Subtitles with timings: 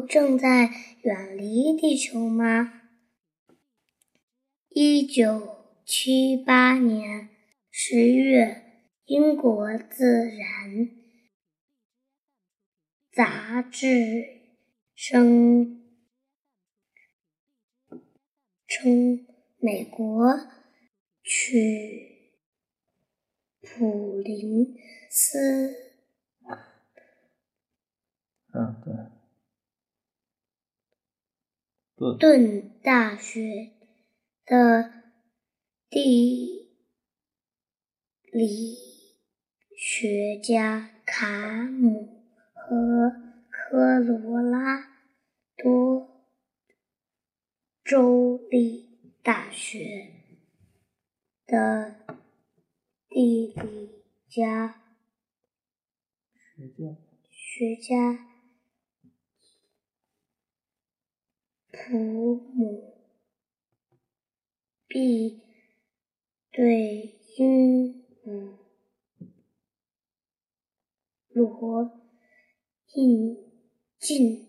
[0.00, 0.70] 正在
[1.02, 2.82] 远离地球吗？
[4.68, 7.28] 一九七八年
[7.70, 8.62] 十月，
[9.06, 10.70] 英国《自然》
[13.12, 14.24] 杂志
[14.94, 15.82] 称
[18.66, 19.26] 称
[19.58, 20.34] 美国
[21.22, 22.32] 取
[23.62, 24.76] 普林
[25.10, 25.74] 斯
[28.52, 28.94] 嗯，对，
[31.96, 32.76] 顿。
[32.86, 33.72] 大学
[34.44, 34.92] 的
[35.90, 36.70] 地
[38.30, 38.76] 理
[39.76, 42.22] 学家卡姆
[42.54, 43.10] 和
[43.50, 45.02] 科罗拉
[45.56, 46.30] 多
[47.82, 50.12] 州立大学
[51.44, 51.96] 的
[53.08, 53.90] 地理
[54.28, 54.80] 家
[56.54, 56.96] 学校，
[57.28, 58.35] 学家。
[61.76, 62.94] 普姆
[64.88, 65.42] 必
[66.50, 68.56] 对鹦鹉
[71.28, 72.00] 螺
[72.86, 73.36] 进
[73.98, 74.48] 行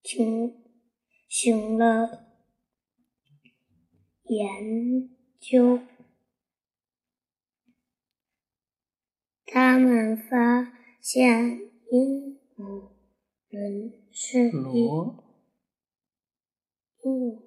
[0.00, 0.54] 进
[1.28, 2.28] 行了
[4.22, 5.10] 研
[5.40, 5.80] 究。
[9.44, 12.90] 他们发现鹦鹉
[13.50, 15.24] 轮是一螺，
[17.04, 17.42] 鹦鹉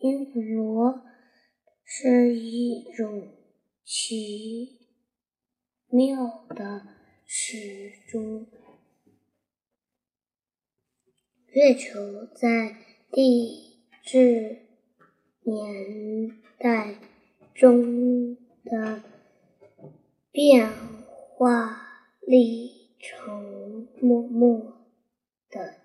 [0.00, 1.04] 鹦鹉螺
[1.84, 3.28] 是一种
[3.84, 4.80] 奇
[5.86, 6.88] 妙的
[7.24, 8.48] 时钟。
[11.46, 12.76] 月球在
[13.12, 14.66] 地质
[15.42, 16.98] 年代
[17.54, 19.04] 中的
[20.32, 20.68] 变
[21.36, 24.77] 化历程默默
[25.50, 25.80] 的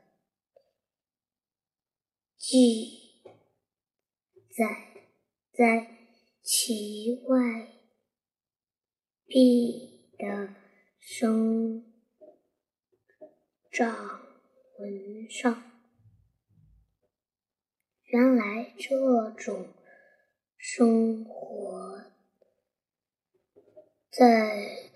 [2.38, 3.22] 记
[4.56, 5.06] 载
[5.52, 5.98] 在
[6.42, 7.68] 其外
[9.26, 10.54] 壁的
[11.00, 11.86] 生
[13.72, 14.22] 长
[14.80, 15.72] 纹上。
[18.14, 19.74] 原来这种
[20.58, 22.12] 生活
[24.12, 24.92] 在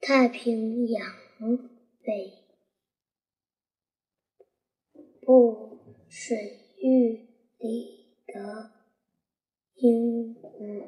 [0.00, 1.12] 太平洋
[2.04, 2.45] 北
[5.26, 6.36] 不水
[6.78, 7.26] 域
[7.58, 8.70] 里的
[9.74, 10.86] 鹦鹉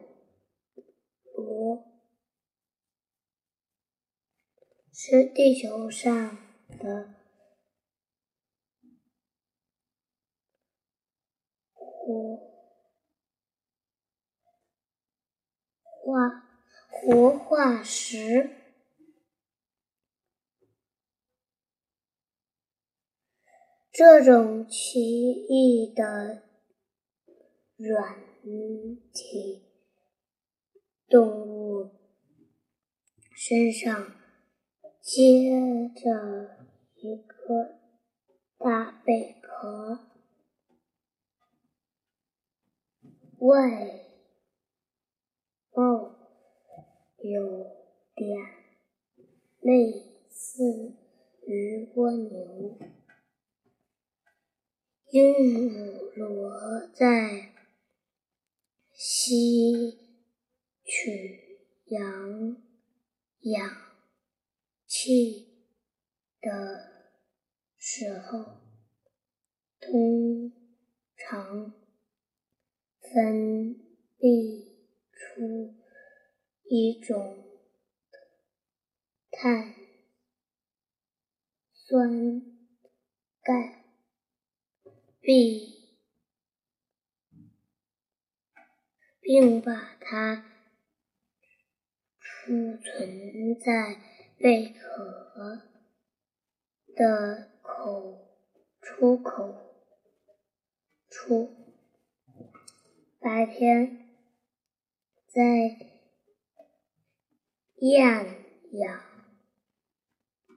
[1.35, 1.85] 螺
[4.93, 6.39] 是地球上
[6.79, 7.17] 的
[11.75, 12.37] 活
[15.83, 16.45] 化
[16.89, 18.58] 活化石。
[23.91, 25.01] 这种奇
[25.33, 26.43] 异的
[27.77, 28.21] 软
[29.13, 29.65] 体
[31.09, 31.91] 动物
[33.35, 34.15] 身上
[35.01, 35.51] 接
[35.97, 36.59] 着
[36.97, 37.79] 一个
[38.59, 40.07] 大贝壳，
[43.39, 44.05] 外
[45.73, 46.17] 貌
[47.19, 47.67] 有
[48.15, 48.39] 点
[49.61, 49.93] 类
[50.29, 50.95] 似
[51.47, 52.79] 于蜗牛。
[55.11, 57.55] 鹦鹉螺在
[58.93, 59.99] 吸
[60.85, 62.63] 取氧
[63.41, 63.71] 氧
[64.87, 65.49] 气
[66.43, 66.91] 的
[67.79, 68.59] 时候，
[69.81, 70.53] 通
[71.17, 71.73] 常
[73.01, 73.77] 分
[74.19, 74.67] 泌
[75.11, 75.75] 出
[76.65, 77.45] 一种
[79.31, 79.75] 碳
[81.73, 82.43] 酸
[83.41, 83.78] 钙。
[85.29, 85.75] 并
[89.21, 90.43] 并把它
[92.19, 94.01] 储存在
[94.39, 95.69] 贝壳
[96.97, 98.27] 的口
[98.81, 99.55] 出口
[101.11, 101.55] 处。
[103.21, 104.09] 白天
[105.27, 105.77] 在
[107.77, 109.03] 厌氧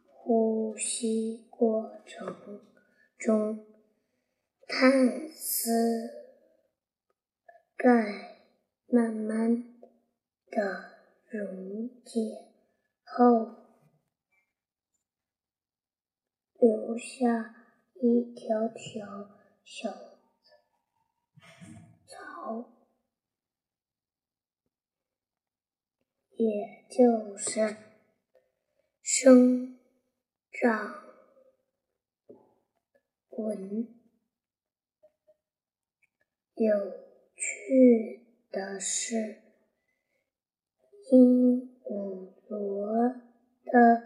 [0.08, 2.62] 呼吸过程
[3.18, 3.71] 中。
[4.74, 5.70] 碳丝
[7.76, 8.48] 钙
[8.88, 9.78] 慢慢
[10.50, 10.94] 的
[11.30, 12.54] 溶解
[13.04, 13.66] 后，
[16.58, 19.92] 留下一条条小
[22.08, 22.72] 槽，
[26.38, 27.76] 也就是
[29.02, 29.78] 生
[30.50, 31.04] 长
[33.32, 34.01] 文。
[36.56, 36.92] 有
[37.36, 39.38] 趣的是，
[41.10, 43.16] 鹦鹉螺
[43.64, 44.04] 的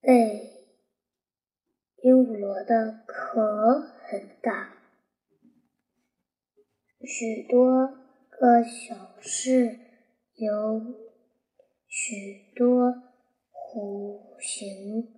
[0.00, 0.64] 背，
[1.96, 4.78] 鹦鹉螺的壳很大，
[7.02, 7.88] 许多
[8.30, 9.78] 个小室
[10.34, 10.94] 有
[11.88, 12.94] 许多
[13.52, 15.12] 弧形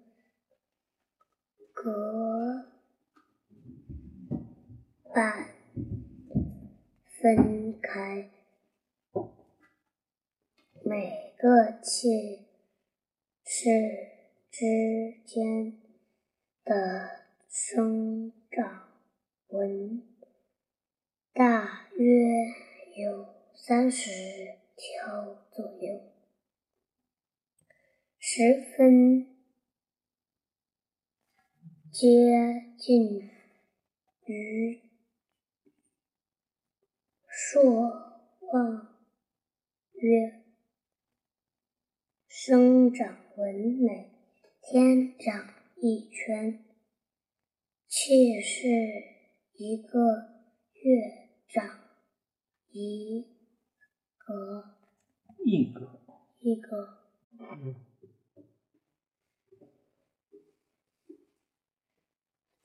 [1.72, 2.64] 隔
[5.14, 5.57] 板。
[7.20, 8.30] 分开
[10.84, 12.46] 每个气
[13.44, 13.68] 室
[14.52, 14.64] 之
[15.26, 15.80] 间
[16.62, 18.88] 的生长
[19.48, 20.06] 纹，
[21.32, 22.04] 大约
[23.02, 24.10] 有三十
[24.76, 26.12] 条左右，
[28.20, 29.26] 十分
[31.90, 32.06] 接
[32.78, 33.28] 近
[34.24, 34.87] 于。
[37.40, 37.70] 朔
[38.52, 38.96] 望
[39.92, 40.42] 曰
[42.26, 44.10] ：“生长纹每
[44.60, 46.64] 天长一圈，
[47.86, 48.66] 气是
[49.52, 50.16] 一个
[50.72, 51.78] 月长
[52.70, 53.24] 一
[54.18, 54.74] 格，
[55.46, 56.00] 一格，
[56.40, 56.98] 一个。”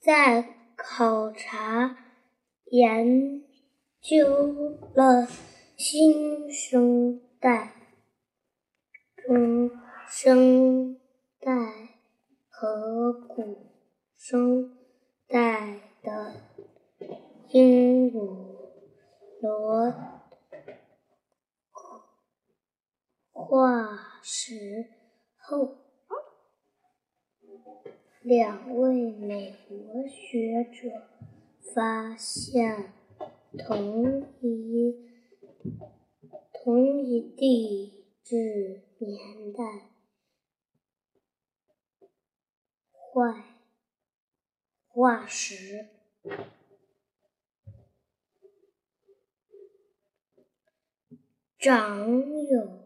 [0.02, 0.42] 在
[0.76, 1.96] 考察
[2.72, 3.53] 研。
[4.04, 5.26] 究了
[5.78, 7.74] 新生代、
[9.16, 9.72] 中
[10.10, 11.00] 生
[11.40, 11.52] 代
[12.50, 13.72] 和古
[14.18, 14.78] 生
[15.26, 16.36] 代的
[17.52, 18.58] 鹦鹉
[19.40, 19.94] 螺
[23.32, 24.90] 化石
[25.38, 25.78] 后，
[28.22, 31.08] 两位美国学者
[31.74, 32.92] 发现。
[33.56, 34.96] 同一
[36.52, 39.92] 同一地质年代
[42.90, 43.44] 坏
[44.88, 45.90] 化石，
[51.60, 52.10] 长
[52.48, 52.80] 有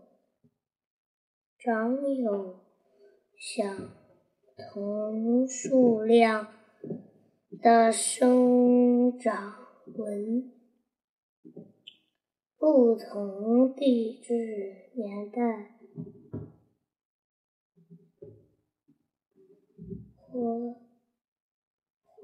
[1.57, 2.59] 长有
[3.37, 3.89] 相
[4.57, 6.51] 同数量
[7.61, 9.65] 的生长
[9.95, 10.56] 纹。
[12.69, 15.77] 不同地质年代
[20.19, 20.75] 或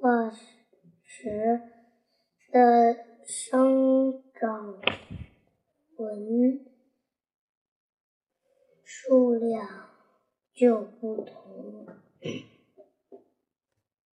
[0.02, 0.30] 化
[1.02, 1.62] 石
[2.52, 4.82] 的生长
[5.96, 6.66] 纹
[8.84, 9.92] 数量
[10.54, 11.88] 就不同，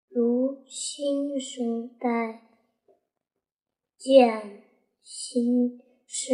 [0.10, 2.44] 如新生代
[3.98, 4.62] 渐
[5.02, 5.89] 新。
[6.12, 6.34] 是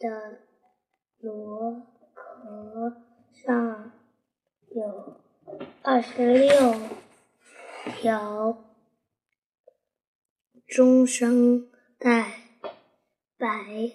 [0.00, 0.40] 的，
[1.20, 3.00] 螺壳
[3.32, 3.92] 上
[4.70, 5.20] 有
[5.80, 6.74] 二十六
[7.84, 8.64] 条
[10.66, 12.40] 中生代
[13.38, 13.46] 白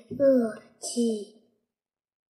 [0.09, 1.41] 垩纪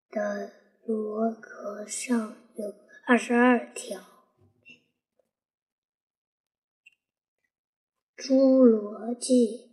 [0.10, 0.54] 的
[0.86, 2.76] 螺壳上有
[3.06, 4.02] 二十二条
[8.16, 9.70] 侏罗纪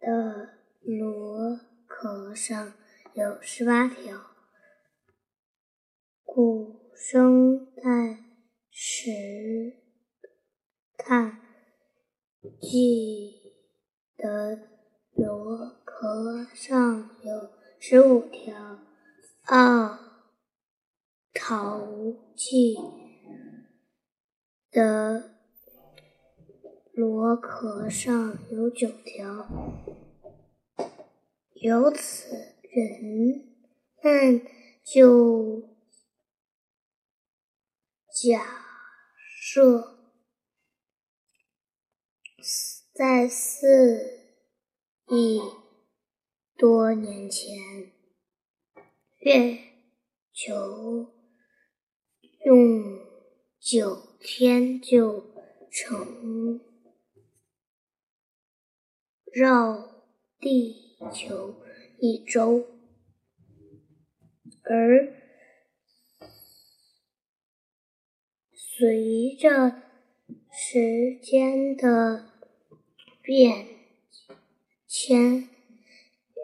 [0.00, 0.55] 的。
[0.86, 2.74] 螺壳上
[3.14, 4.20] 有十八条，
[6.22, 8.22] 古生代
[8.70, 9.10] 石
[10.96, 11.40] 炭
[12.60, 13.34] 纪
[14.16, 14.60] 的
[15.12, 17.50] 螺壳上有
[17.80, 18.78] 十五条，
[19.46, 19.98] 奥
[21.34, 21.84] 陶
[22.36, 22.76] 纪
[24.70, 25.34] 的
[26.92, 29.48] 螺壳上有九条。
[31.66, 32.28] 由此，
[32.70, 33.44] 人
[34.00, 34.46] 们
[34.84, 35.68] 就
[38.08, 38.40] 假
[39.40, 39.98] 设，
[42.94, 44.36] 在四
[45.08, 45.40] 亿
[46.56, 47.92] 多年前，
[49.18, 49.58] 月
[50.32, 51.12] 球
[52.44, 53.00] 用
[53.58, 55.34] 九天就
[55.68, 56.60] 成
[59.32, 60.04] 绕
[60.38, 60.85] 地。
[61.12, 61.54] 球
[61.98, 62.66] 一周，
[64.62, 65.12] 而
[68.52, 69.82] 随着
[70.50, 72.30] 时间的
[73.22, 73.66] 变
[74.86, 75.48] 迁，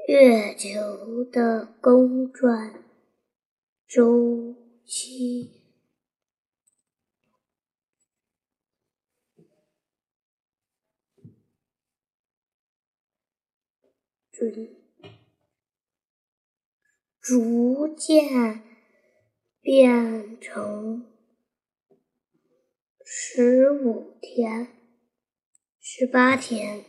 [0.07, 2.85] 月球的公转
[3.89, 4.55] 周
[4.85, 5.62] 期
[14.33, 14.75] 准
[17.21, 18.63] 逐渐
[19.61, 21.07] 变成
[23.05, 24.69] 十五天、
[25.79, 26.87] 十八天、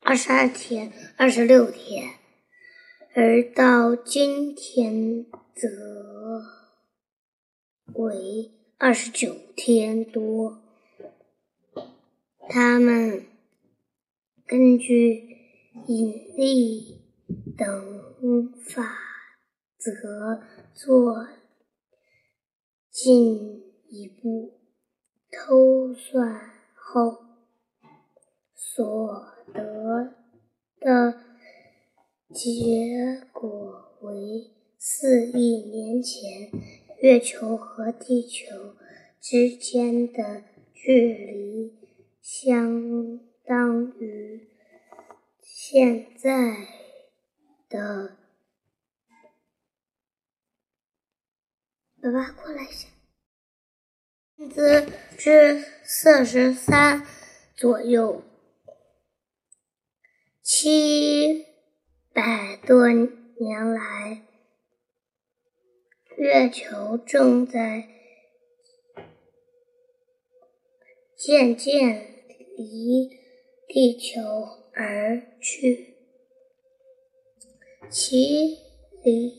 [0.00, 2.14] 二十二天、二十六天，
[3.14, 5.68] 而到今天则
[7.92, 10.62] 为二十九天多。
[12.48, 13.26] 他们
[14.46, 15.29] 根据
[15.86, 17.00] 引力
[17.56, 18.82] 等法
[19.76, 20.42] 则
[20.74, 21.28] 做
[22.90, 24.60] 进一步
[25.30, 27.18] 推算后
[28.54, 30.14] 所得
[30.80, 31.20] 的
[32.32, 36.50] 结果为：四亿年前，
[37.00, 38.74] 月球和地球
[39.20, 40.42] 之间的
[40.74, 41.78] 距离。
[42.20, 44.49] 相当于
[45.72, 46.66] 现在
[47.68, 48.16] 的，
[52.02, 52.88] 爸爸过来一下，
[54.36, 54.84] 分之
[55.16, 57.06] 之四十三
[57.54, 58.24] 左右，
[60.42, 61.46] 七
[62.12, 64.24] 百多年来，
[66.16, 67.88] 月球正在
[71.16, 72.10] 渐渐。
[72.56, 73.08] 离
[73.66, 74.20] 地球
[74.74, 75.94] 而去，
[77.90, 78.58] 其
[79.02, 79.32] 离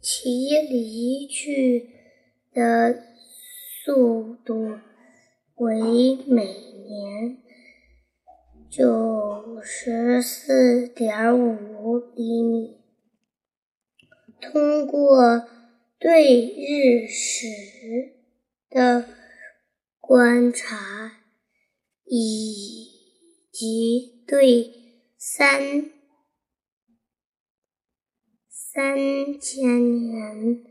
[0.00, 1.90] 其离去
[2.52, 3.02] 的
[3.84, 4.78] 速度
[5.56, 7.38] 为每年
[8.70, 12.78] 九十四点五厘米。
[14.40, 15.48] 通过
[15.98, 17.46] 对日食
[18.70, 19.04] 的
[20.00, 21.18] 观察。
[22.10, 22.88] 以
[23.52, 25.90] 及对三
[28.50, 30.62] 三千年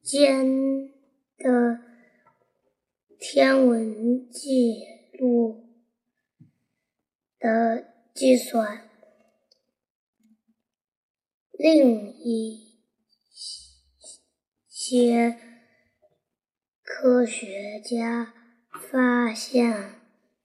[0.00, 0.88] 间
[1.36, 1.80] 的
[3.18, 4.86] 天文记
[5.18, 5.68] 录
[7.38, 8.88] 的计算，
[11.52, 12.80] 另一
[14.66, 15.38] 些
[16.82, 18.32] 科学家。
[18.90, 20.03] 发现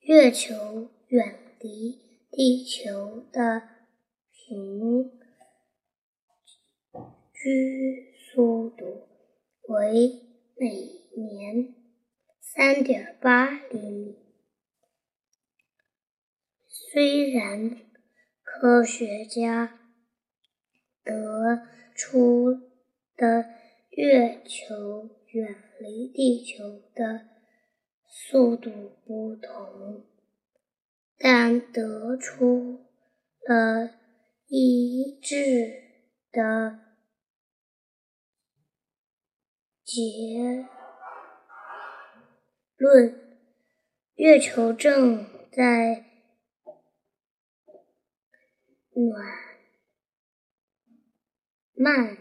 [0.10, 2.00] 月球远离
[2.32, 3.62] 地球的
[4.32, 5.12] 平
[7.32, 9.08] 均速度
[9.68, 10.10] 为
[10.58, 10.68] 每
[11.16, 11.76] 年
[12.42, 14.16] 三点八厘米。
[16.68, 17.78] 虽然
[18.42, 19.80] 科学家
[21.04, 22.58] 得出
[23.16, 23.46] 的
[23.92, 27.28] 月球远离地球的
[28.08, 30.06] 速度不同，
[31.18, 32.86] 但得出
[33.42, 33.90] 了
[34.46, 35.82] 一致
[36.32, 36.80] 的
[39.84, 40.68] 结
[42.78, 43.20] 论：
[44.14, 46.06] 月球正在
[48.94, 49.26] 暖
[51.74, 52.16] 慢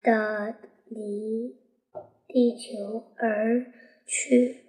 [0.00, 0.56] 的
[0.86, 1.58] 离
[2.26, 3.74] 地球而。
[4.10, 4.67] 去，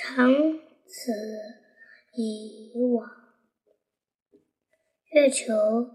[0.00, 0.32] 长
[0.86, 1.12] 此
[2.14, 3.10] 以往，
[5.10, 5.90] 月球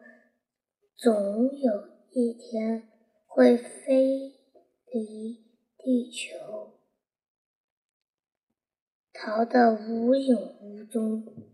[0.94, 2.90] 总有一天
[3.26, 4.34] 会飞
[4.92, 5.46] 离
[5.78, 6.80] 地球，
[9.14, 11.34] 逃得无影无踪。